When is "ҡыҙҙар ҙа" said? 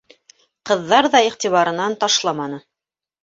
0.69-1.21